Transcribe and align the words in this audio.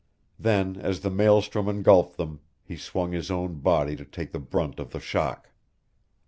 Then, 0.39 0.77
as 0.77 1.01
the 1.01 1.11
maelstrom 1.11 1.69
engulfed 1.69 2.17
them, 2.17 2.39
he 2.63 2.75
swung 2.75 3.11
his 3.11 3.29
own 3.29 3.59
body 3.59 3.95
to 3.95 4.03
take 4.03 4.31
the 4.31 4.39
brunt 4.39 4.79
of 4.79 4.93
the 4.93 4.99
shock. 4.99 5.51